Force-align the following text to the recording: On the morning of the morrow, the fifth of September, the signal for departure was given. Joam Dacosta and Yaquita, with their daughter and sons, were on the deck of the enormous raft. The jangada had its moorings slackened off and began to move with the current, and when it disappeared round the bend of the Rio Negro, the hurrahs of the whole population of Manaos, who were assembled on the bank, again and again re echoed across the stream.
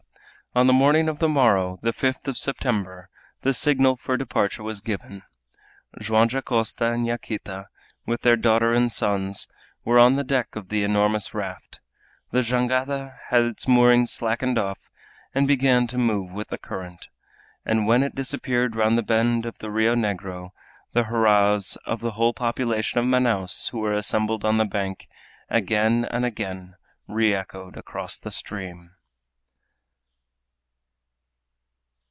On 0.53 0.67
the 0.67 0.73
morning 0.73 1.07
of 1.07 1.19
the 1.19 1.29
morrow, 1.29 1.79
the 1.81 1.93
fifth 1.93 2.27
of 2.27 2.37
September, 2.37 3.09
the 3.41 3.53
signal 3.53 3.95
for 3.95 4.17
departure 4.17 4.61
was 4.63 4.81
given. 4.81 5.23
Joam 6.01 6.27
Dacosta 6.27 6.91
and 6.91 7.07
Yaquita, 7.07 7.69
with 8.05 8.23
their 8.23 8.35
daughter 8.35 8.73
and 8.73 8.91
sons, 8.91 9.47
were 9.85 9.97
on 9.97 10.17
the 10.17 10.25
deck 10.25 10.57
of 10.57 10.67
the 10.67 10.83
enormous 10.83 11.33
raft. 11.33 11.79
The 12.31 12.41
jangada 12.41 13.17
had 13.29 13.43
its 13.43 13.65
moorings 13.65 14.11
slackened 14.11 14.59
off 14.59 14.91
and 15.33 15.47
began 15.47 15.87
to 15.87 15.97
move 15.97 16.31
with 16.33 16.49
the 16.49 16.57
current, 16.57 17.07
and 17.65 17.87
when 17.87 18.03
it 18.03 18.13
disappeared 18.13 18.75
round 18.75 18.97
the 18.97 19.03
bend 19.03 19.45
of 19.45 19.59
the 19.59 19.71
Rio 19.71 19.95
Negro, 19.95 20.49
the 20.91 21.03
hurrahs 21.03 21.77
of 21.85 22.01
the 22.01 22.11
whole 22.11 22.33
population 22.33 22.99
of 22.99 23.05
Manaos, 23.05 23.69
who 23.69 23.79
were 23.79 23.93
assembled 23.93 24.43
on 24.43 24.57
the 24.57 24.65
bank, 24.65 25.07
again 25.49 26.03
and 26.11 26.25
again 26.25 26.75
re 27.07 27.33
echoed 27.33 27.77
across 27.77 28.19
the 28.19 28.31
stream. 28.31 28.91